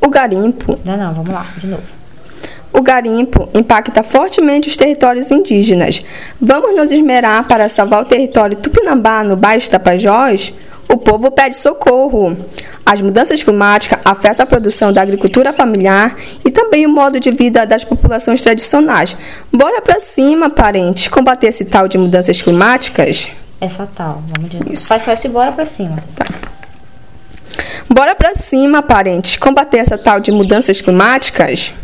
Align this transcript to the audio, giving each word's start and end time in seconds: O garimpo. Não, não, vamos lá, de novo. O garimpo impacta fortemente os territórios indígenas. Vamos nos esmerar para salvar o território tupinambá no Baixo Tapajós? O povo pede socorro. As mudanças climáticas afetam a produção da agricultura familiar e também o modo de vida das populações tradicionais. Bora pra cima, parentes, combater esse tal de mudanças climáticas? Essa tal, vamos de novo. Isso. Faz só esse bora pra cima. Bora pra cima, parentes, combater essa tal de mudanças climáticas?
O 0.00 0.08
garimpo. 0.08 0.78
Não, 0.84 0.96
não, 0.96 1.14
vamos 1.14 1.32
lá, 1.32 1.46
de 1.56 1.66
novo. 1.66 1.82
O 2.72 2.82
garimpo 2.82 3.48
impacta 3.54 4.02
fortemente 4.02 4.68
os 4.68 4.76
territórios 4.76 5.30
indígenas. 5.30 6.04
Vamos 6.40 6.76
nos 6.76 6.92
esmerar 6.92 7.46
para 7.48 7.68
salvar 7.68 8.02
o 8.02 8.04
território 8.04 8.56
tupinambá 8.56 9.24
no 9.24 9.36
Baixo 9.36 9.70
Tapajós? 9.70 10.52
O 10.88 10.96
povo 10.96 11.30
pede 11.30 11.56
socorro. 11.56 12.36
As 12.84 13.02
mudanças 13.02 13.42
climáticas 13.42 13.98
afetam 14.04 14.44
a 14.44 14.46
produção 14.46 14.92
da 14.92 15.02
agricultura 15.02 15.52
familiar 15.52 16.16
e 16.44 16.50
também 16.50 16.86
o 16.86 16.88
modo 16.88 17.20
de 17.20 17.30
vida 17.30 17.66
das 17.66 17.84
populações 17.84 18.40
tradicionais. 18.40 19.16
Bora 19.52 19.82
pra 19.82 20.00
cima, 20.00 20.48
parentes, 20.48 21.08
combater 21.08 21.48
esse 21.48 21.66
tal 21.66 21.88
de 21.88 21.98
mudanças 21.98 22.40
climáticas? 22.40 23.28
Essa 23.60 23.88
tal, 23.94 24.22
vamos 24.34 24.50
de 24.50 24.58
novo. 24.58 24.72
Isso. 24.72 24.86
Faz 24.86 25.02
só 25.02 25.12
esse 25.12 25.28
bora 25.28 25.52
pra 25.52 25.66
cima. 25.66 25.96
Bora 27.98 28.14
pra 28.14 28.32
cima, 28.32 28.80
parentes, 28.80 29.36
combater 29.36 29.78
essa 29.78 29.98
tal 29.98 30.20
de 30.20 30.30
mudanças 30.30 30.80
climáticas? 30.80 31.74